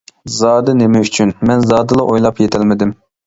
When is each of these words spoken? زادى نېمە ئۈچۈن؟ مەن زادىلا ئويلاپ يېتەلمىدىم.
زادى 0.35 0.73
نېمە 0.77 1.01
ئۈچۈن؟ 1.07 1.33
مەن 1.49 1.61
زادىلا 1.73 2.07
ئويلاپ 2.13 2.43
يېتەلمىدىم. 2.45 2.97